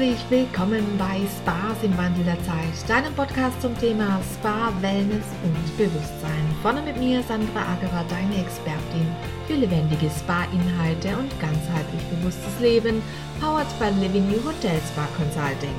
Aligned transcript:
Herzlich 0.00 0.30
willkommen 0.30 0.82
bei 0.96 1.20
Spas 1.28 1.76
im 1.82 1.94
Wandel 1.98 2.24
der 2.24 2.42
Zeit, 2.44 2.88
deinem 2.88 3.12
Podcast 3.12 3.60
zum 3.60 3.76
Thema 3.78 4.18
Spa, 4.32 4.72
Wellness 4.80 5.26
und 5.44 5.76
Bewusstsein. 5.76 6.56
Vorne 6.62 6.80
mit 6.80 6.96
mir 6.96 7.22
Sandra 7.22 7.60
Agerer, 7.74 8.06
deine 8.08 8.40
Expertin 8.40 9.04
für 9.46 9.56
lebendige 9.56 10.08
Spa-Inhalte 10.08 11.08
und 11.18 11.28
ganzheitlich 11.38 12.00
bewusstes 12.16 12.60
Leben, 12.62 13.02
powered 13.42 13.68
by 13.78 13.90
Living 14.00 14.24
You 14.32 14.42
Hotel 14.42 14.80
Spa 14.88 15.06
Consulting. 15.18 15.76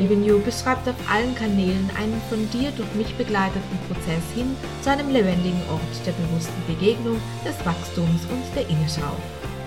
Living 0.00 0.24
You 0.24 0.40
beschreibt 0.40 0.88
auf 0.88 0.98
allen 1.08 1.36
Kanälen 1.36 1.88
einen 1.96 2.20
von 2.28 2.50
dir 2.50 2.72
durch 2.72 2.92
mich 2.94 3.14
begleiteten 3.14 3.78
Prozess 3.86 4.26
hin 4.34 4.56
zu 4.82 4.90
einem 4.90 5.10
lebendigen 5.10 5.62
Ort 5.70 5.94
der 6.04 6.18
bewussten 6.18 6.60
Begegnung, 6.66 7.22
des 7.46 7.54
Wachstums 7.64 8.26
und 8.34 8.42
der 8.56 8.68
Innenschau. 8.68 9.14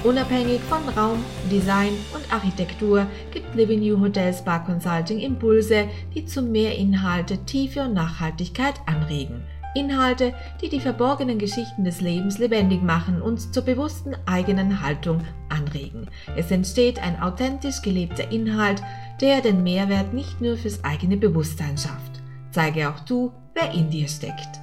Unabhängig 0.04 0.60
von 0.64 0.90
Raum, 0.90 1.24
Design 1.50 1.94
und 2.14 2.34
Architektur 2.34 3.08
gibt 3.32 3.56
Living 3.56 3.80
New 3.80 4.02
Hotel 4.02 4.34
Spa 4.34 4.60
Consulting 4.60 5.20
Impulse, 5.20 5.88
die 6.14 6.26
zu 6.26 6.42
mehr 6.42 6.78
Inhalte, 6.78 7.38
Tiefe 7.46 7.84
und 7.84 7.94
Nachhaltigkeit 7.94 8.74
anregen. 8.86 9.44
Inhalte, 9.76 10.34
die 10.62 10.68
die 10.68 10.82
verborgenen 10.82 11.40
Geschichten 11.40 11.86
des 11.86 12.02
Lebens 12.02 12.38
lebendig 12.38 12.84
machen 12.84 13.22
und 13.22 13.54
zur 13.54 13.64
bewussten 13.64 14.14
eigenen 14.26 14.82
Haltung 14.82 15.22
anregen. 15.48 16.10
Es 16.36 16.52
entsteht 16.52 17.02
ein 17.02 17.22
authentisch 17.22 17.82
gelebter 17.82 18.30
Inhalt, 18.30 18.84
der 19.22 19.40
den 19.40 19.64
Mehrwert 19.64 20.14
nicht 20.14 20.42
nur 20.42 20.58
fürs 20.58 20.84
eigene 20.84 21.16
Bewusstsein 21.16 21.78
schafft. 21.78 22.22
Zeige 22.52 22.90
auch 22.90 23.00
du, 23.00 23.32
wer 23.54 23.72
in 23.72 23.90
dir 23.90 24.10
steckt. 24.10 24.63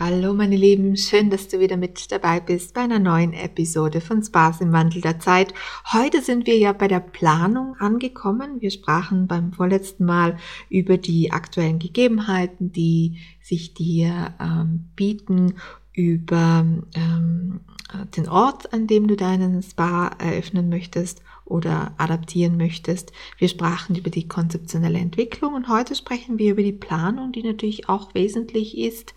Hallo 0.00 0.32
meine 0.32 0.54
Lieben, 0.54 0.96
schön, 0.96 1.28
dass 1.28 1.48
du 1.48 1.58
wieder 1.58 1.76
mit 1.76 2.12
dabei 2.12 2.38
bist 2.38 2.72
bei 2.72 2.82
einer 2.82 3.00
neuen 3.00 3.32
Episode 3.32 4.00
von 4.00 4.22
Spaß 4.22 4.60
im 4.60 4.70
Wandel 4.72 5.00
der 5.00 5.18
Zeit. 5.18 5.52
Heute 5.92 6.22
sind 6.22 6.46
wir 6.46 6.56
ja 6.56 6.72
bei 6.72 6.86
der 6.86 7.00
Planung 7.00 7.74
angekommen. 7.80 8.60
Wir 8.60 8.70
sprachen 8.70 9.26
beim 9.26 9.52
vorletzten 9.52 10.04
Mal 10.04 10.36
über 10.70 10.98
die 10.98 11.32
aktuellen 11.32 11.80
Gegebenheiten, 11.80 12.70
die 12.70 13.18
sich 13.42 13.74
dir 13.74 14.34
ähm, 14.38 14.88
bieten, 14.94 15.54
über 15.92 16.64
ähm, 16.94 17.60
den 18.16 18.28
Ort, 18.28 18.72
an 18.72 18.86
dem 18.86 19.08
du 19.08 19.16
deinen 19.16 19.60
Spa 19.62 20.12
eröffnen 20.20 20.68
möchtest 20.68 21.22
oder 21.44 21.92
adaptieren 21.98 22.56
möchtest. 22.56 23.10
Wir 23.36 23.48
sprachen 23.48 23.96
über 23.96 24.10
die 24.10 24.28
konzeptionelle 24.28 25.00
Entwicklung 25.00 25.54
und 25.54 25.66
heute 25.66 25.96
sprechen 25.96 26.38
wir 26.38 26.52
über 26.52 26.62
die 26.62 26.70
Planung, 26.70 27.32
die 27.32 27.42
natürlich 27.42 27.88
auch 27.88 28.14
wesentlich 28.14 28.78
ist 28.78 29.14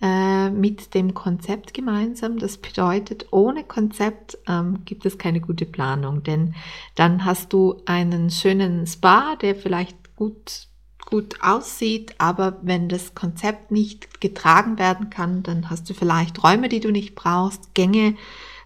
äh, 0.00 0.50
mit 0.50 0.94
dem 0.94 1.14
Konzept 1.14 1.74
gemeinsam. 1.74 2.38
Das 2.38 2.58
bedeutet, 2.58 3.26
ohne 3.30 3.64
Konzept 3.64 4.38
ähm, 4.46 4.84
gibt 4.84 5.06
es 5.06 5.18
keine 5.18 5.40
gute 5.40 5.66
Planung, 5.66 6.22
denn 6.22 6.54
dann 6.94 7.24
hast 7.24 7.52
du 7.52 7.82
einen 7.86 8.30
schönen 8.30 8.86
Spa, 8.86 9.36
der 9.36 9.54
vielleicht 9.54 10.16
gut 10.16 10.68
gut 11.06 11.36
aussieht, 11.40 12.16
aber 12.18 12.58
wenn 12.62 12.88
das 12.88 13.14
Konzept 13.14 13.70
nicht 13.70 14.20
getragen 14.20 14.76
werden 14.78 15.08
kann, 15.08 15.44
dann 15.44 15.70
hast 15.70 15.88
du 15.88 15.94
vielleicht 15.94 16.42
Räume, 16.42 16.68
die 16.68 16.80
du 16.80 16.90
nicht 16.90 17.14
brauchst, 17.14 17.74
Gänge, 17.74 18.16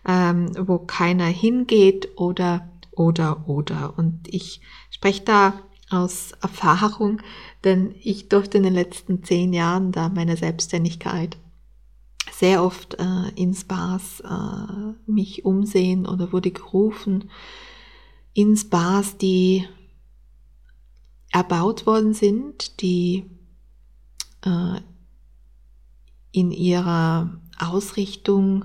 ähm, 0.08 0.50
wo 0.58 0.78
keiner 0.78 1.26
hingeht 1.26 2.08
oder 2.16 2.66
oder 2.92 3.46
oder. 3.46 3.94
Und 3.96 4.26
ich 4.26 4.62
spreche 4.90 5.22
da 5.22 5.52
aus 5.90 6.32
Erfahrung, 6.40 7.20
denn 7.64 7.94
ich 8.00 8.28
durfte 8.28 8.58
in 8.58 8.64
den 8.64 8.74
letzten 8.74 9.22
zehn 9.24 9.52
Jahren 9.52 9.92
da 9.92 10.08
meiner 10.08 10.36
Selbstständigkeit 10.36 11.36
sehr 12.32 12.64
oft 12.64 12.94
äh, 12.94 13.28
in 13.34 13.54
Spas 13.54 14.20
äh, 14.20 15.10
mich 15.10 15.44
umsehen 15.44 16.06
oder 16.06 16.32
wurde 16.32 16.50
gerufen 16.50 17.28
in 18.32 18.56
Spas, 18.56 19.16
die 19.16 19.66
erbaut 21.32 21.86
worden 21.86 22.14
sind, 22.14 22.80
die 22.80 23.24
äh, 24.42 24.80
in 26.32 26.52
ihrer 26.52 27.40
Ausrichtung 27.58 28.64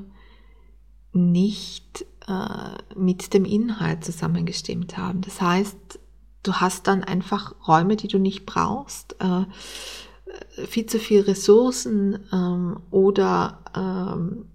nicht 1.14 2.06
äh, 2.28 2.96
mit 2.96 3.34
dem 3.34 3.46
Inhalt 3.46 4.04
zusammengestimmt 4.04 4.98
haben. 4.98 5.22
Das 5.22 5.42
heißt, 5.42 6.00
du 6.46 6.54
hast 6.54 6.88
dann 6.88 7.04
einfach 7.04 7.56
Räume, 7.68 7.96
die 7.96 8.08
du 8.08 8.20
nicht 8.20 8.46
brauchst, 8.46 9.16
äh, 9.20 9.46
viel 10.66 10.86
zu 10.86 11.00
viel 11.00 11.22
Ressourcen 11.22 12.20
ähm, 12.32 12.80
oder 12.92 13.60
ähm, 13.76 14.46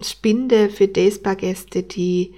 Spinde 0.00 0.70
für 0.70 0.88
Dayspa-Gäste, 0.88 1.82
die, 1.82 2.34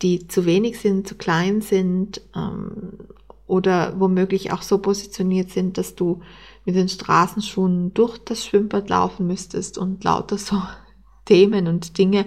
die 0.00 0.28
zu 0.28 0.46
wenig 0.46 0.78
sind, 0.78 1.08
zu 1.08 1.16
klein 1.16 1.60
sind 1.60 2.20
ähm, 2.36 2.98
oder 3.46 3.98
womöglich 3.98 4.52
auch 4.52 4.62
so 4.62 4.78
positioniert 4.78 5.50
sind, 5.50 5.76
dass 5.76 5.96
du 5.96 6.22
mit 6.64 6.76
den 6.76 6.88
Straßenschuhen 6.88 7.92
durch 7.94 8.18
das 8.18 8.44
Schwimmbad 8.44 8.88
laufen 8.88 9.26
müsstest 9.26 9.76
und 9.76 10.04
lauter 10.04 10.38
so 10.38 10.62
Themen 11.30 11.68
und 11.68 11.96
Dinge. 11.96 12.26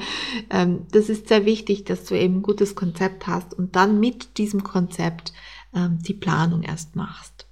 Ähm, 0.50 0.88
das 0.94 1.10
ist 1.10 1.28
sehr 1.28 1.46
wichtig, 1.46 1.84
dass 1.84 2.06
du 2.06 2.18
eben 2.18 2.38
ein 2.38 2.42
gutes 2.42 2.74
Konzept 2.74 3.28
hast 3.28 3.54
und 3.54 3.76
dann 3.76 4.00
mit 4.00 4.38
diesem 4.38 4.64
Konzept 4.64 5.34
ähm, 5.76 6.00
die 6.02 6.14
Planung 6.14 6.64
erst 6.64 6.96
machst. 6.96 7.46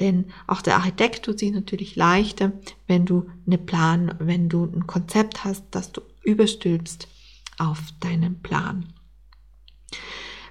Denn 0.00 0.32
auch 0.46 0.62
der 0.62 0.76
Architekt 0.76 1.26
tut 1.26 1.38
sich 1.38 1.52
natürlich 1.52 1.94
leichter, 1.94 2.52
wenn 2.86 3.04
du 3.04 3.26
eine 3.46 3.58
Plan, 3.58 4.14
wenn 4.18 4.48
du 4.48 4.64
ein 4.64 4.86
Konzept 4.86 5.44
hast, 5.44 5.66
das 5.72 5.92
du 5.92 6.00
überstülpst 6.22 7.06
auf 7.58 7.80
deinen 8.00 8.40
Plan. 8.40 8.94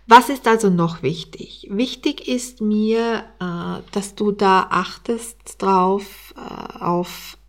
Was 0.06 0.30
ist 0.30 0.48
also 0.48 0.70
noch 0.70 1.02
wichtig? 1.02 1.68
Wichtig 1.72 2.28
ist 2.28 2.62
mir, 2.62 3.24
äh, 3.40 3.82
dass 3.92 4.14
du 4.14 4.32
da 4.32 4.68
achtest 4.70 5.60
drauf, 5.60 6.36
äh, 6.38 6.80
auf 6.80 7.40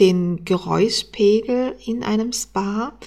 den 0.00 0.44
Geräuschpegel 0.44 1.76
in 1.84 2.02
einem 2.02 2.32
Spa. 2.32 2.98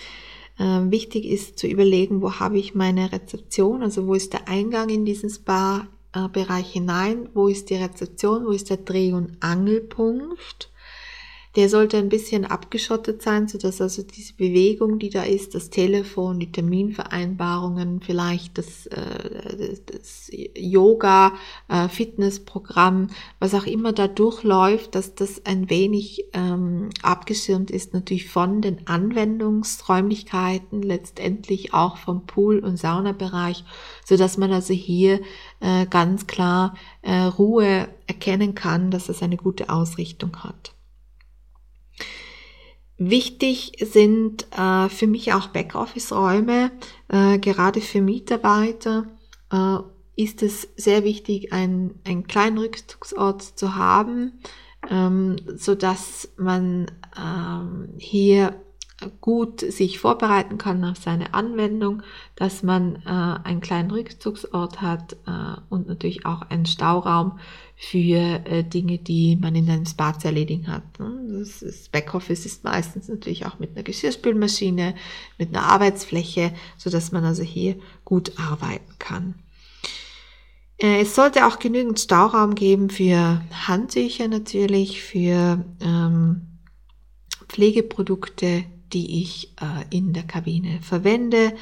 Ähm, 0.59 0.91
wichtig 0.91 1.25
ist 1.25 1.59
zu 1.59 1.67
überlegen, 1.67 2.21
wo 2.21 2.33
habe 2.33 2.57
ich 2.57 2.73
meine 2.73 3.11
Rezeption, 3.11 3.83
also 3.83 4.07
wo 4.07 4.13
ist 4.13 4.33
der 4.33 4.47
Eingang 4.47 4.89
in 4.89 5.05
diesen 5.05 5.29
Spa-Bereich 5.29 6.71
hinein, 6.71 7.29
wo 7.33 7.47
ist 7.47 7.69
die 7.69 7.75
Rezeption, 7.75 8.45
wo 8.45 8.51
ist 8.51 8.69
der 8.69 8.77
Dreh- 8.77 9.13
und 9.13 9.37
Angelpunkt 9.41 10.69
der 11.57 11.69
sollte 11.69 11.97
ein 11.97 12.09
bisschen 12.09 12.45
abgeschottet 12.45 13.23
sein, 13.23 13.47
so 13.47 13.57
dass 13.57 13.81
also 13.81 14.03
diese 14.03 14.35
Bewegung, 14.35 14.99
die 14.99 15.09
da 15.09 15.23
ist, 15.23 15.55
das 15.55 15.71
Telefon, 15.71 16.39
die 16.39 16.51
Terminvereinbarungen, 16.51 17.99
vielleicht 17.99 18.59
das, 18.59 18.85
äh, 18.85 19.75
das 19.87 20.29
Yoga, 20.55 21.33
äh, 21.67 21.89
Fitnessprogramm, 21.89 23.07
was 23.39 23.55
auch 23.55 23.65
immer 23.65 23.91
da 23.91 24.07
durchläuft, 24.07 24.93
dass 24.93 25.15
das 25.15 25.47
ein 25.47 25.71
wenig 25.71 26.25
ähm, 26.33 26.89
abgeschirmt 27.01 27.71
ist, 27.71 27.95
natürlich 27.95 28.29
von 28.29 28.61
den 28.61 28.85
Anwendungsräumlichkeiten, 28.85 30.83
letztendlich 30.83 31.73
auch 31.73 31.97
vom 31.97 32.27
Pool- 32.27 32.59
und 32.59 32.77
Saunabereich, 32.77 33.63
so 34.05 34.15
dass 34.15 34.37
man 34.37 34.51
also 34.51 34.75
hier 34.75 35.21
äh, 35.59 35.87
ganz 35.87 36.27
klar 36.27 36.75
äh, 37.01 37.15
Ruhe 37.15 37.87
erkennen 38.05 38.53
kann, 38.53 38.91
dass 38.91 39.09
es 39.09 39.23
eine 39.23 39.37
gute 39.37 39.69
Ausrichtung 39.69 40.43
hat. 40.43 40.76
Wichtig 42.97 43.73
sind 43.79 44.47
äh, 44.57 44.89
für 44.89 45.07
mich 45.07 45.33
auch 45.33 45.47
Backoffice-Räume. 45.47 46.71
Äh, 47.09 47.37
gerade 47.37 47.79
für 47.79 48.01
Mitarbeiter 48.01 49.05
äh, 49.51 49.77
ist 50.15 50.41
es 50.41 50.67
sehr 50.75 51.03
wichtig, 51.03 51.53
einen, 51.53 51.99
einen 52.05 52.25
kleinen 52.25 52.57
Rückzugsort 52.57 53.43
zu 53.43 53.75
haben, 53.75 54.39
ähm, 54.89 55.35
so 55.55 55.75
dass 55.75 56.29
man 56.37 56.91
ähm, 57.15 57.89
hier 57.97 58.55
gut 59.21 59.61
sich 59.61 59.99
vorbereiten 59.99 60.57
kann 60.57 60.83
auf 60.83 60.97
seine 60.97 61.33
Anwendung, 61.33 62.01
dass 62.35 62.63
man 62.63 62.95
äh, 63.05 63.47
einen 63.47 63.61
kleinen 63.61 63.91
Rückzugsort 63.91 64.81
hat 64.81 65.13
äh, 65.27 65.59
und 65.69 65.87
natürlich 65.87 66.25
auch 66.25 66.41
einen 66.41 66.65
Stauraum 66.65 67.39
für 67.75 68.43
äh, 68.45 68.63
Dinge, 68.63 68.97
die 68.97 69.35
man 69.35 69.53
in 69.53 69.69
einem 69.69 69.85
Spa 69.85 70.17
zu 70.17 70.29
erledigen 70.29 70.67
hat. 70.67 70.99
Ne? 70.99 71.39
Das, 71.39 71.59
das 71.59 71.89
Backoffice 71.89 72.47
ist 72.47 72.63
meistens 72.63 73.07
natürlich 73.07 73.45
auch 73.45 73.59
mit 73.59 73.71
einer 73.75 73.83
Geschirrspülmaschine, 73.83 74.95
mit 75.37 75.49
einer 75.49 75.65
Arbeitsfläche, 75.65 76.51
so 76.75 76.89
dass 76.89 77.11
man 77.11 77.23
also 77.23 77.43
hier 77.43 77.75
gut 78.03 78.31
arbeiten 78.39 78.95
kann. 78.97 79.35
Äh, 80.79 81.01
es 81.01 81.13
sollte 81.13 81.45
auch 81.45 81.59
genügend 81.59 81.99
Stauraum 81.99 82.55
geben 82.55 82.89
für 82.89 83.41
Handtücher 83.67 84.27
natürlich, 84.27 85.03
für 85.03 85.63
ähm, 85.81 86.47
Pflegeprodukte, 87.47 88.65
die 88.93 89.21
ich 89.21 89.53
äh, 89.61 89.95
in 89.95 90.13
der 90.13 90.23
Kabine 90.23 90.79
verwende. 90.81 91.53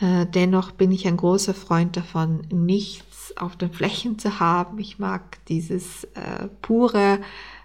Äh, 0.00 0.26
dennoch 0.26 0.72
bin 0.72 0.92
ich 0.92 1.06
ein 1.06 1.16
großer 1.16 1.54
Freund 1.54 1.96
davon, 1.96 2.42
nichts 2.50 3.36
auf 3.36 3.56
den 3.56 3.72
Flächen 3.72 4.18
zu 4.18 4.40
haben. 4.40 4.78
Ich 4.78 4.98
mag 4.98 5.44
dieses 5.46 6.04
äh, 6.04 6.48
pure 6.62 7.20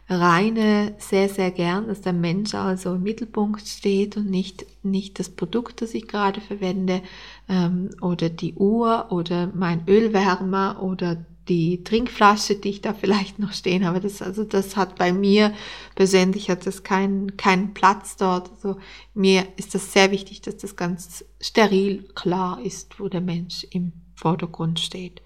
reine 0.09 0.95
sehr, 0.97 1.29
sehr 1.29 1.51
gern, 1.51 1.87
dass 1.87 2.01
der 2.01 2.13
Mensch 2.13 2.53
also 2.53 2.95
im 2.95 3.03
Mittelpunkt 3.03 3.67
steht 3.67 4.17
und 4.17 4.29
nicht, 4.29 4.65
nicht 4.83 5.19
das 5.19 5.29
Produkt, 5.29 5.81
das 5.81 5.93
ich 5.93 6.07
gerade 6.07 6.41
verwende 6.41 7.01
ähm, 7.47 7.89
oder 8.01 8.29
die 8.29 8.53
Uhr 8.53 9.11
oder 9.11 9.49
mein 9.53 9.87
Ölwärmer 9.87 10.81
oder 10.81 11.25
die 11.49 11.83
Trinkflasche, 11.83 12.55
die 12.55 12.69
ich 12.69 12.81
da 12.81 12.93
vielleicht 12.93 13.39
noch 13.39 13.53
stehen 13.53 13.85
habe. 13.85 13.99
Das, 13.99 14.21
also 14.21 14.43
das 14.43 14.75
hat 14.77 14.97
bei 14.97 15.11
mir 15.11 15.53
persönlich 15.95 16.49
hat 16.49 16.65
das 16.65 16.83
keinen 16.83 17.37
keinen 17.37 17.73
Platz 17.73 18.15
dort. 18.15 18.51
Also 18.51 18.77
mir 19.13 19.45
ist 19.57 19.75
das 19.75 19.91
sehr 19.93 20.11
wichtig, 20.11 20.41
dass 20.41 20.57
das 20.57 20.75
ganz 20.75 21.25
steril 21.41 22.03
klar 22.15 22.59
ist, 22.63 22.99
wo 22.99 23.07
der 23.09 23.21
Mensch 23.21 23.65
im 23.71 23.93
Vordergrund 24.15 24.79
steht. 24.79 25.21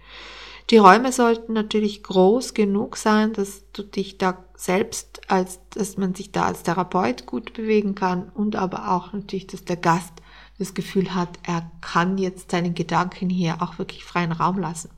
Die 0.70 0.78
Räume 0.78 1.14
sollten 1.14 1.54
natürlich 1.54 2.04
groß 2.04 2.54
genug 2.54 2.98
sein, 2.98 3.32
dass 3.32 3.64
du 3.72 3.84
dich 3.84 4.18
da 4.18 4.44
selbst 4.56 5.22
als, 5.32 5.62
dass 5.70 5.98
man 5.98 6.14
sich 6.14 6.32
da 6.32 6.44
als 6.44 6.64
Therapeut 6.64 7.26
gut 7.26 7.54
bewegen 7.54 7.96
kann 7.96 8.30
und 8.30 8.58
aber 8.58 8.92
auch 8.92 9.14
natürlich, 9.14 9.48
dass 9.48 9.64
der 9.64 9.78
Gast 9.78 10.14
das 10.60 10.74
Gefühl 10.74 11.14
hat, 11.14 11.40
er 11.44 11.72
kann 11.82 12.18
jetzt 12.18 12.52
seinen 12.52 12.74
Gedanken 12.74 13.30
hier 13.30 13.62
auch 13.62 13.78
wirklich 13.78 14.04
freien 14.04 14.32
Raum 14.32 14.60
lassen. 14.60 14.90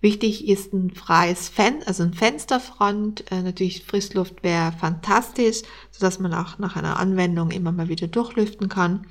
Wichtig 0.00 0.46
ist 0.46 0.72
ein 0.72 0.92
freies 0.92 1.48
Fenster, 1.48 1.88
also 1.88 2.04
ein 2.04 2.14
Fensterfront. 2.14 3.30
Äh, 3.32 3.42
natürlich 3.42 3.84
Frischluft 3.84 4.42
wäre 4.42 4.72
fantastisch, 4.72 5.62
sodass 5.90 6.20
man 6.20 6.32
auch 6.34 6.58
nach 6.58 6.76
einer 6.76 6.98
Anwendung 6.98 7.50
immer 7.50 7.72
mal 7.72 7.88
wieder 7.88 8.06
durchlüften 8.06 8.68
kann. 8.68 9.06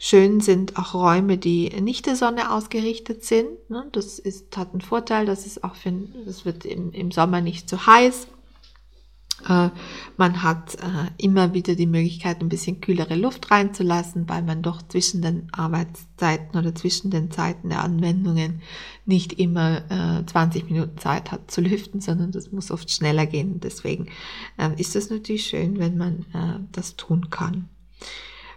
Schön 0.00 0.40
sind 0.40 0.76
auch 0.76 0.94
Räume, 0.94 1.38
die 1.38 1.70
nicht 1.80 2.06
der 2.06 2.16
Sonne 2.16 2.52
ausgerichtet 2.52 3.24
sind. 3.24 3.70
Ne? 3.70 3.88
Das 3.92 4.18
ist, 4.18 4.56
hat 4.56 4.72
einen 4.72 4.80
Vorteil, 4.80 5.24
dass 5.24 5.46
es 5.46 5.62
auch 5.62 5.76
für, 5.76 5.92
das 6.26 6.44
wird 6.44 6.64
im, 6.64 6.92
im 6.92 7.10
Sommer 7.10 7.40
nicht 7.40 7.68
zu 7.68 7.86
heiß. 7.86 8.26
Äh, 9.46 9.70
man 10.16 10.42
hat 10.42 10.74
äh, 10.76 11.10
immer 11.16 11.54
wieder 11.54 11.74
die 11.74 11.86
Möglichkeit, 11.86 12.40
ein 12.40 12.48
bisschen 12.48 12.80
kühlere 12.80 13.14
Luft 13.14 13.50
reinzulassen, 13.50 14.28
weil 14.28 14.42
man 14.42 14.62
doch 14.62 14.82
zwischen 14.82 15.22
den 15.22 15.48
Arbeitszeiten 15.52 16.58
oder 16.58 16.74
zwischen 16.74 17.10
den 17.10 17.30
Zeiten 17.30 17.68
der 17.68 17.84
Anwendungen 17.84 18.62
nicht 19.06 19.34
immer 19.34 19.82
20 20.26 20.62
äh, 20.62 20.72
Minuten 20.72 20.98
Zeit 20.98 21.30
hat 21.32 21.50
zu 21.50 21.60
lüften, 21.60 22.00
sondern 22.00 22.32
das 22.32 22.52
muss 22.52 22.70
oft 22.70 22.90
schneller 22.90 23.26
gehen. 23.26 23.60
Deswegen 23.60 24.08
ist 24.76 24.96
es 24.96 25.08
natürlich 25.08 25.46
schön, 25.46 25.78
wenn 25.78 25.96
man 25.96 26.26
das 26.72 26.96
tun 26.96 27.30
kann. 27.30 27.68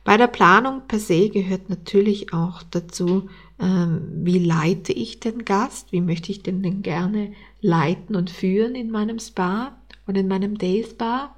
Bei 0.04 0.18
der 0.18 0.28
Planung 0.28 0.82
per 0.88 1.00
se 1.00 1.30
gehört 1.30 1.70
natürlich 1.70 2.34
auch 2.34 2.64
dazu, 2.64 3.30
wie 3.58 4.40
leite 4.40 4.92
ich 4.92 5.22
den 5.22 5.46
Gast, 5.46 5.92
wie 5.94 6.02
möchte 6.02 6.32
ich 6.32 6.44
den 6.44 6.64
denn 6.64 6.82
gerne 6.82 7.32
leiten 7.62 8.16
und 8.16 8.30
führen 8.30 8.76
in 8.76 8.92
meinem 8.92 9.20
Spa. 9.20 9.78
Und 10.06 10.18
in 10.18 10.28
meinem 10.28 10.58
Day 10.58 10.84
Spa 10.84 11.36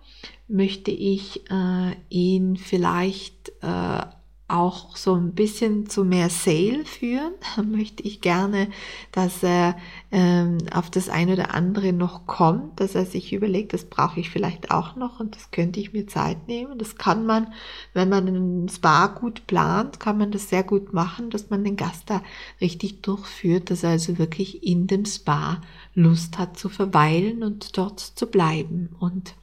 möchte 0.48 0.92
ich 0.92 1.50
äh, 1.50 1.96
ihn 2.10 2.58
vielleicht 2.58 3.50
äh, 3.62 4.06
auch 4.48 4.96
so 4.98 5.16
ein 5.16 5.34
bisschen 5.34 5.90
zu 5.90 6.04
mehr 6.04 6.30
Sale 6.30 6.86
führen. 6.86 7.34
möchte 7.72 8.04
ich 8.04 8.22
gerne, 8.22 8.68
dass 9.12 9.42
er 9.42 9.78
ähm, 10.12 10.58
auf 10.72 10.90
das 10.90 11.10
eine 11.10 11.34
oder 11.34 11.56
andere 11.56 11.94
noch 11.94 12.28
kommt, 12.28 12.80
dass 12.80 12.94
er 12.94 13.06
sich 13.06 13.34
überlegt, 13.34 13.74
das 13.74 13.86
brauche 13.86 14.20
ich 14.20 14.30
vielleicht 14.30 14.70
auch 14.70 14.96
noch 14.96 15.20
und 15.20 15.36
das 15.36 15.52
könnte 15.52 15.80
ich 15.80 15.94
mir 15.94 16.08
Zeit 16.08 16.48
nehmen. 16.48 16.78
Das 16.78 16.98
kann 16.98 17.26
man, 17.26 17.54
wenn 17.94 18.10
man 18.10 18.28
einen 18.28 18.70
Spa 18.70 19.08
gut 19.08 19.48
plant, 19.48 20.00
kann 20.00 20.18
man 20.18 20.32
das 20.32 20.50
sehr 20.50 20.64
gut 20.64 20.94
machen, 20.94 21.30
dass 21.30 21.50
man 21.50 21.64
den 21.64 21.78
Gast 21.78 22.10
da 22.10 22.22
richtig 22.60 23.02
durchführt, 23.02 23.72
dass 23.72 23.84
er 23.84 23.92
also 23.92 24.18
wirklich 24.18 24.64
in 24.64 24.88
dem 24.88 25.06
Spa 25.06 25.62
Lust 25.96 26.38
hat 26.38 26.58
zu 26.58 26.70
verweilen 26.70 27.44
und 27.44 27.78
dort 27.78 28.00
zu 28.00 28.28
bleiben. 28.28 28.96
Und 29.00 29.36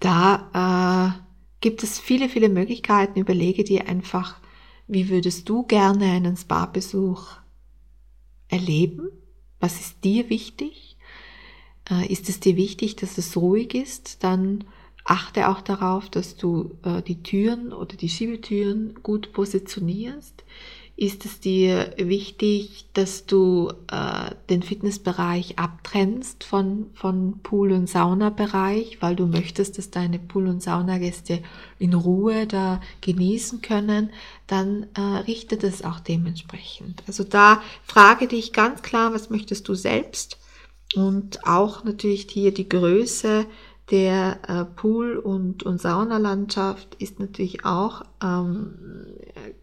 da 0.00 1.16
äh, 1.18 1.23
gibt 1.64 1.82
es 1.82 1.98
viele, 1.98 2.28
viele 2.28 2.50
Möglichkeiten. 2.50 3.18
Überlege 3.18 3.64
dir 3.64 3.88
einfach, 3.88 4.38
wie 4.86 5.08
würdest 5.08 5.48
du 5.48 5.62
gerne 5.62 6.12
einen 6.12 6.36
Spa-Besuch 6.36 7.38
erleben? 8.48 9.08
Was 9.60 9.80
ist 9.80 10.04
dir 10.04 10.28
wichtig? 10.28 10.98
Äh, 11.90 12.12
ist 12.12 12.28
es 12.28 12.38
dir 12.38 12.58
wichtig, 12.58 12.96
dass 12.96 13.16
es 13.16 13.34
ruhig 13.38 13.74
ist? 13.74 14.22
Dann 14.22 14.64
achte 15.06 15.48
auch 15.48 15.62
darauf, 15.62 16.10
dass 16.10 16.36
du 16.36 16.76
äh, 16.82 17.00
die 17.00 17.22
Türen 17.22 17.72
oder 17.72 17.96
die 17.96 18.10
Schiebetüren 18.10 19.02
gut 19.02 19.32
positionierst 19.32 20.44
ist 20.96 21.24
es 21.24 21.40
dir 21.40 21.92
wichtig, 21.96 22.86
dass 22.92 23.26
du 23.26 23.72
äh, 23.90 24.30
den 24.48 24.62
Fitnessbereich 24.62 25.58
abtrennst 25.58 26.44
von, 26.44 26.86
von 26.94 27.40
Pool- 27.42 27.72
und 27.72 27.88
Saunabereich, 27.88 28.98
weil 29.00 29.16
du 29.16 29.26
möchtest, 29.26 29.76
dass 29.76 29.90
deine 29.90 30.20
Pool- 30.20 30.46
und 30.46 30.62
Saunagäste 30.62 31.42
in 31.80 31.94
Ruhe 31.94 32.46
da 32.46 32.80
genießen 33.00 33.60
können, 33.60 34.10
dann 34.46 34.86
äh, 34.94 35.00
richte 35.00 35.56
das 35.56 35.82
auch 35.82 35.98
dementsprechend. 35.98 37.02
Also 37.08 37.24
da 37.24 37.60
frage 37.82 38.28
dich 38.28 38.52
ganz 38.52 38.82
klar, 38.82 39.12
was 39.12 39.30
möchtest 39.30 39.66
du 39.66 39.74
selbst 39.74 40.38
und 40.94 41.44
auch 41.44 41.82
natürlich 41.82 42.28
hier 42.30 42.54
die 42.54 42.68
Größe 42.68 43.46
der 43.90 44.38
äh, 44.48 44.64
Pool- 44.64 45.18
und, 45.18 45.64
und 45.64 45.80
Saunalandschaft 45.80 46.94
ist 46.98 47.18
natürlich 47.18 47.64
auch 47.64 48.02
ähm, 48.22 48.74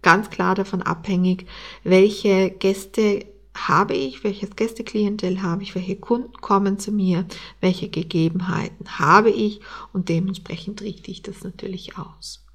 ganz 0.02 0.30
klar 0.30 0.56
davon 0.56 0.82
abhängig, 0.82 1.46
welche 1.84 2.50
Gäste 2.50 3.26
habe 3.54 3.94
ich, 3.94 4.24
welches 4.24 4.56
Gästeklientel 4.56 5.42
habe 5.42 5.64
ich, 5.64 5.76
welche 5.76 5.98
Kunden 5.98 6.34
kommen 6.34 6.80
zu 6.80 6.92
mir, 6.92 7.26
welche 7.60 7.90
Gegebenheiten 7.90 9.00
habe 9.00 9.30
ich 9.30 9.60
und 9.94 10.10
dementsprechend 10.10 10.82
richte 10.82 11.12
ich 11.12 11.22
das 11.22 11.44
natürlich 11.44 11.98
aus. 11.98 12.46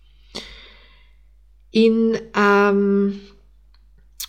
In 1.71 2.19
ähm, 2.35 3.21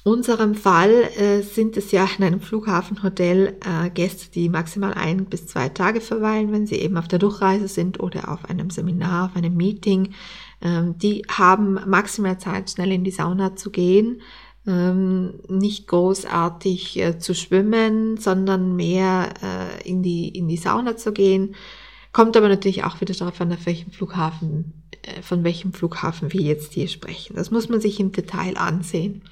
unserem 0.04 0.56
Fall 0.56 0.92
äh, 1.18 1.42
sind 1.42 1.78
es 1.78 1.92
ja 1.92 2.08
in 2.18 2.24
einem 2.24 2.42
Flughafenhotel 2.42 3.58
äh, 3.66 3.90
Gäste, 3.90 4.32
die 4.32 4.50
maximal 4.50 4.94
ein 4.94 5.26
bis 5.26 5.48
zwei 5.48 5.70
Tage 5.70 6.02
verweilen, 6.02 6.52
wenn 6.52 6.68
sie 6.68 6.76
eben 6.76 6.98
auf 6.98 7.08
der 7.08 7.20
Durchreise 7.20 7.68
sind 7.68 8.00
oder 8.00 8.32
auf 8.32 8.46
einem 8.46 8.70
Seminar, 8.70 9.26
auf 9.26 9.36
einem 9.36 9.56
Meeting. 9.56 10.14
Ähm, 10.62 10.98
die 10.98 11.24
haben 11.30 11.80
maximal 11.86 12.40
Zeit, 12.40 12.70
schnell 12.70 12.92
in 12.92 13.04
die 13.04 13.12
Sauna 13.12 13.56
zu 13.56 13.70
gehen, 13.70 14.22
ähm, 14.66 15.40
nicht 15.48 15.88
großartig 15.88 17.00
äh, 17.00 17.20
zu 17.20 17.34
schwimmen, 17.34 18.18
sondern 18.18 18.76
mehr 18.76 19.30
äh, 19.42 19.90
in, 19.90 20.04
die, 20.04 20.28
in 20.30 20.48
die 20.48 20.58
Sauna 20.58 20.98
zu 20.98 21.14
gehen. 21.14 21.56
Kommt 22.12 22.36
aber 22.36 22.50
natürlich 22.50 22.84
auch 22.84 23.00
wieder 23.00 23.14
darauf 23.14 23.40
an, 23.40 23.54
auf 23.54 23.66
welchem 23.66 23.92
Flughafen, 23.92 24.84
äh, 25.04 25.22
von 25.22 25.44
welchem 25.44 25.74
Flughafen 25.74 26.34
wir 26.34 26.42
jetzt 26.42 26.74
hier 26.74 26.88
sprechen. 26.88 27.36
Das 27.36 27.52
muss 27.52 27.70
man 27.70 27.80
sich 27.80 28.00
im 28.00 28.12
Detail 28.12 28.58
ansehen. 28.58 29.24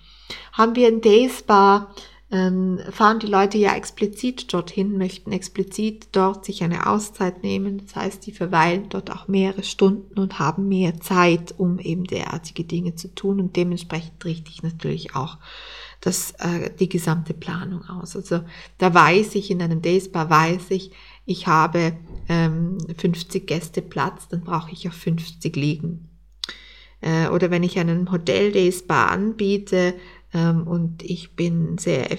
Haben 0.53 0.75
wir 0.75 0.87
ein 0.87 1.01
Day 1.01 1.29
Spa, 1.29 1.93
ähm, 2.31 2.79
fahren 2.89 3.19
die 3.19 3.27
Leute 3.27 3.57
ja 3.57 3.75
explizit 3.75 4.51
dorthin, 4.51 4.97
möchten 4.97 5.31
explizit 5.31 6.07
dort 6.11 6.45
sich 6.45 6.63
eine 6.63 6.87
Auszeit 6.87 7.43
nehmen. 7.43 7.81
Das 7.85 7.95
heißt, 7.95 8.25
die 8.25 8.31
verweilen 8.31 8.89
dort 8.89 9.11
auch 9.11 9.27
mehrere 9.27 9.63
Stunden 9.63 10.19
und 10.19 10.39
haben 10.39 10.67
mehr 10.67 10.99
Zeit, 10.99 11.53
um 11.57 11.77
eben 11.77 12.05
derartige 12.05 12.63
Dinge 12.63 12.95
zu 12.95 13.13
tun. 13.13 13.39
Und 13.39 13.55
dementsprechend 13.55 14.25
richte 14.25 14.49
ich 14.49 14.63
natürlich 14.63 15.15
auch 15.15 15.37
das, 16.01 16.31
äh, 16.39 16.71
die 16.79 16.89
gesamte 16.89 17.35
Planung 17.35 17.85
aus. 17.85 18.15
Also 18.15 18.41
da 18.79 18.93
weiß 18.93 19.35
ich, 19.35 19.51
in 19.51 19.61
einem 19.61 19.81
Day 19.81 20.01
Spa 20.01 20.29
weiß 20.29 20.71
ich, 20.71 20.91
ich 21.25 21.47
habe 21.47 21.93
ähm, 22.27 22.77
50 22.97 23.45
Gäste 23.45 23.81
Platz, 23.81 24.27
dann 24.27 24.41
brauche 24.41 24.71
ich 24.71 24.87
auch 24.89 24.93
50 24.93 25.55
liegen. 25.55 26.09
Äh, 27.01 27.27
oder 27.29 27.51
wenn 27.51 27.63
ich 27.63 27.77
einen 27.79 28.11
Hotel 28.11 28.51
Day 28.51 28.71
Spa 28.71 29.07
anbiete, 29.07 29.93
und 30.39 31.03
ich 31.03 31.35
bin 31.35 31.77
sehr, 31.77 32.11
äh, 32.11 32.17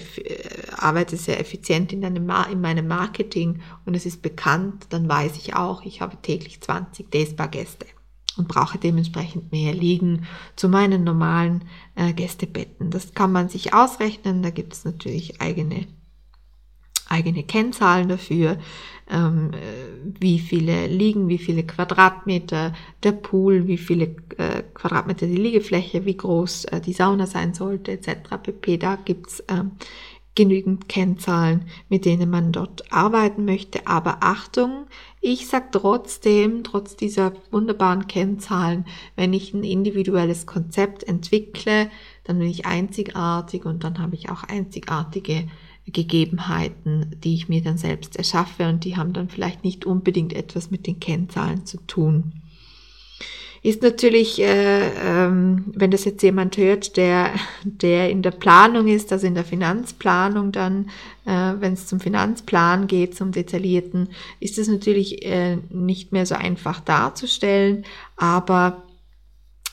arbeite 0.75 1.17
sehr 1.17 1.39
effizient 1.39 1.93
in, 1.93 2.03
einem, 2.03 2.29
in 2.51 2.61
meinem 2.61 2.87
Marketing 2.87 3.61
und 3.85 3.95
es 3.95 4.05
ist 4.05 4.21
bekannt, 4.21 4.87
dann 4.89 5.07
weiß 5.07 5.37
ich 5.37 5.55
auch, 5.55 5.83
ich 5.83 6.01
habe 6.01 6.17
täglich 6.21 6.61
20 6.61 7.11
Dayspa-Gäste 7.11 7.85
und 8.37 8.47
brauche 8.47 8.77
dementsprechend 8.77 9.51
mehr 9.51 9.73
liegen 9.73 10.25
zu 10.55 10.69
meinen 10.69 11.03
normalen 11.03 11.65
äh, 11.95 12.13
Gästebetten. 12.13 12.91
Das 12.91 13.13
kann 13.13 13.31
man 13.31 13.49
sich 13.49 13.73
ausrechnen, 13.73 14.43
da 14.43 14.49
gibt 14.49 14.73
es 14.73 14.85
natürlich 14.85 15.41
eigene 15.41 15.87
eigene 17.09 17.43
Kennzahlen 17.43 18.09
dafür, 18.09 18.57
ähm, 19.09 19.51
äh, 19.53 20.19
wie 20.19 20.39
viele 20.39 20.87
liegen, 20.87 21.27
wie 21.27 21.37
viele 21.37 21.63
Quadratmeter 21.63 22.73
der 23.03 23.11
Pool, 23.11 23.67
wie 23.67 23.77
viele 23.77 24.15
äh, 24.37 24.63
Quadratmeter 24.73 25.27
die 25.27 25.37
Liegefläche, 25.37 26.05
wie 26.05 26.17
groß 26.17 26.65
äh, 26.65 26.81
die 26.81 26.93
Sauna 26.93 27.25
sein 27.25 27.53
sollte, 27.53 27.91
etc. 27.91 28.37
pp. 28.41 28.77
Da 28.77 28.97
gibt's 28.97 29.43
ähm, 29.47 29.71
genügend 30.37 30.87
Kennzahlen, 30.87 31.65
mit 31.89 32.05
denen 32.05 32.29
man 32.29 32.51
dort 32.51 32.93
arbeiten 32.93 33.43
möchte. 33.43 33.87
Aber 33.87 34.17
Achtung, 34.21 34.85
ich 35.19 35.47
sage 35.47 35.69
trotzdem, 35.71 36.63
trotz 36.63 36.95
dieser 36.95 37.33
wunderbaren 37.49 38.07
Kennzahlen, 38.07 38.85
wenn 39.15 39.33
ich 39.33 39.53
ein 39.53 39.63
individuelles 39.63 40.45
Konzept 40.45 41.03
entwickle, 41.03 41.89
dann 42.23 42.37
bin 42.37 42.49
ich 42.49 42.67
einzigartig 42.67 43.65
und 43.65 43.83
dann 43.83 43.97
habe 43.97 44.13
ich 44.13 44.29
auch 44.29 44.43
einzigartige 44.43 45.47
Gegebenheiten, 45.91 47.15
die 47.23 47.33
ich 47.33 47.49
mir 47.49 47.61
dann 47.61 47.77
selbst 47.77 48.15
erschaffe 48.17 48.67
und 48.67 48.83
die 48.83 48.97
haben 48.97 49.13
dann 49.13 49.29
vielleicht 49.29 49.63
nicht 49.63 49.85
unbedingt 49.85 50.33
etwas 50.33 50.71
mit 50.71 50.87
den 50.87 50.99
Kennzahlen 50.99 51.65
zu 51.65 51.77
tun. 51.87 52.33
Ist 53.63 53.81
natürlich, 53.81 54.39
äh, 54.39 54.91
ähm, 55.03 55.65
wenn 55.67 55.91
das 55.91 56.05
jetzt 56.05 56.21
jemand 56.21 56.57
hört, 56.57 56.95
der, 56.95 57.31
der 57.63 58.09
in 58.09 58.21
der 58.21 58.31
Planung 58.31 58.87
ist, 58.87 59.11
also 59.11 59.25
in 59.25 59.35
der 59.35 59.43
Finanzplanung 59.43 60.51
dann, 60.51 60.89
äh, 61.25 61.53
wenn 61.59 61.73
es 61.73 61.87
zum 61.87 61.99
Finanzplan 61.99 62.87
geht, 62.87 63.15
zum 63.15 63.31
detaillierten, 63.31 64.09
ist 64.39 64.57
es 64.57 64.67
natürlich 64.67 65.25
äh, 65.25 65.57
nicht 65.69 66.11
mehr 66.11 66.25
so 66.25 66.35
einfach 66.35 66.79
darzustellen, 66.79 67.83
aber 68.15 68.86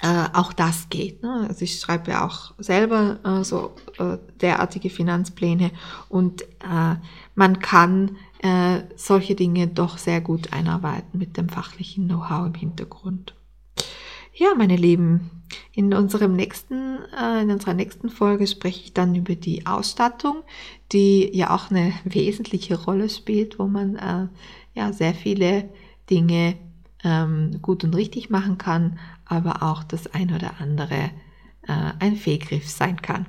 äh, 0.04 0.28
auch 0.34 0.52
das 0.52 0.90
geht. 0.90 1.22
Ne? 1.22 1.46
Also 1.48 1.62
ich 1.62 1.80
schreibe 1.80 2.10
ja 2.10 2.26
auch 2.26 2.52
selber 2.58 3.20
äh, 3.24 3.42
so 3.42 3.74
äh, 3.98 4.18
derartige 4.38 4.90
Finanzpläne 4.90 5.70
und 6.10 6.42
äh, 6.42 6.96
man 7.34 7.58
kann 7.60 8.16
äh, 8.40 8.80
solche 8.96 9.34
Dinge 9.34 9.66
doch 9.66 9.96
sehr 9.96 10.20
gut 10.20 10.52
einarbeiten 10.52 11.18
mit 11.18 11.38
dem 11.38 11.48
fachlichen 11.48 12.06
Know-how 12.06 12.48
im 12.48 12.54
Hintergrund. 12.54 13.34
Ja, 14.34 14.48
meine 14.54 14.76
Lieben, 14.76 15.30
in 15.72 15.94
unserem 15.94 16.36
nächsten, 16.36 16.98
äh, 17.18 17.40
in 17.40 17.50
unserer 17.50 17.72
nächsten 17.72 18.10
Folge 18.10 18.46
spreche 18.46 18.82
ich 18.82 18.92
dann 18.92 19.14
über 19.14 19.36
die 19.36 19.64
Ausstattung, 19.64 20.42
die 20.92 21.34
ja 21.34 21.48
auch 21.48 21.70
eine 21.70 21.94
wesentliche 22.04 22.78
Rolle 22.78 23.08
spielt, 23.08 23.58
wo 23.58 23.68
man 23.68 24.28
ja 24.74 24.92
sehr 24.92 25.14
viele 25.14 25.70
Dinge 26.10 26.56
ähm, 27.04 27.58
gut 27.62 27.84
und 27.84 27.94
richtig 27.94 28.30
machen 28.30 28.58
kann, 28.58 28.98
aber 29.26 29.62
auch 29.62 29.84
das 29.84 30.12
ein 30.14 30.34
oder 30.34 30.60
andere 30.60 31.10
äh, 31.66 31.92
ein 31.98 32.16
Fehlgriff 32.16 32.68
sein 32.68 33.00
kann. 33.00 33.26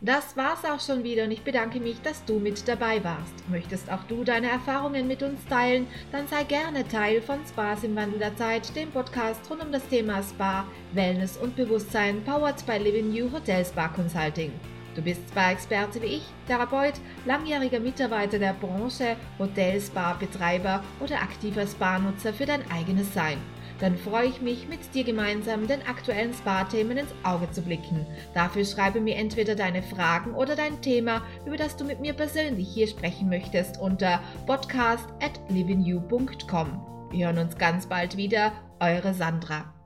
Das 0.00 0.36
war's 0.36 0.64
auch 0.64 0.78
schon 0.78 1.02
wieder 1.02 1.24
und 1.24 1.32
ich 1.32 1.42
bedanke 1.42 1.80
mich, 1.80 2.00
dass 2.02 2.24
du 2.24 2.38
mit 2.38 2.68
dabei 2.68 3.02
warst. 3.02 3.48
Möchtest 3.50 3.90
auch 3.90 4.04
du 4.04 4.22
deine 4.22 4.48
Erfahrungen 4.48 5.08
mit 5.08 5.24
uns 5.24 5.44
teilen, 5.46 5.88
dann 6.12 6.28
sei 6.28 6.44
gerne 6.44 6.86
Teil 6.86 7.20
von 7.20 7.40
Spas 7.44 7.82
im 7.82 7.96
Wandel 7.96 8.20
der 8.20 8.36
Zeit, 8.36 8.76
dem 8.76 8.92
Podcast 8.92 9.40
rund 9.50 9.60
um 9.60 9.72
das 9.72 9.88
Thema 9.88 10.22
Spa, 10.22 10.64
Wellness 10.92 11.36
und 11.36 11.56
Bewusstsein, 11.56 12.22
powered 12.22 12.64
by 12.64 12.78
Living 12.78 13.10
New 13.10 13.32
Hotel 13.32 13.64
Spa 13.64 13.88
Consulting. 13.88 14.52
Du 14.98 15.04
bist 15.04 15.28
Spa-Experte 15.30 16.02
wie 16.02 16.06
ich, 16.06 16.22
Therapeut, 16.48 16.94
langjähriger 17.24 17.78
Mitarbeiter 17.78 18.40
der 18.40 18.52
Branche, 18.52 19.14
Hotel, 19.38 19.80
Spa-Betreiber 19.80 20.82
oder 20.98 21.22
aktiver 21.22 21.64
Spa-Nutzer 21.64 22.34
für 22.34 22.46
dein 22.46 22.68
eigenes 22.68 23.14
Sein. 23.14 23.38
Dann 23.78 23.96
freue 23.96 24.26
ich 24.26 24.40
mich, 24.40 24.66
mit 24.66 24.92
dir 24.92 25.04
gemeinsam 25.04 25.68
den 25.68 25.86
aktuellen 25.86 26.34
Spa-Themen 26.34 26.98
ins 26.98 27.14
Auge 27.22 27.48
zu 27.52 27.62
blicken. 27.62 28.04
Dafür 28.34 28.64
schreibe 28.64 29.00
mir 29.00 29.14
entweder 29.14 29.54
deine 29.54 29.84
Fragen 29.84 30.34
oder 30.34 30.56
dein 30.56 30.82
Thema, 30.82 31.22
über 31.46 31.56
das 31.56 31.76
du 31.76 31.84
mit 31.84 32.00
mir 32.00 32.14
persönlich 32.14 32.66
hier 32.68 32.88
sprechen 32.88 33.28
möchtest, 33.28 33.78
unter 33.78 34.20
podcast 34.46 35.08
at 35.22 35.38
livingyou.com. 35.48 37.08
Wir 37.12 37.26
hören 37.26 37.38
uns 37.38 37.56
ganz 37.56 37.86
bald 37.86 38.16
wieder, 38.16 38.50
eure 38.80 39.14
Sandra. 39.14 39.77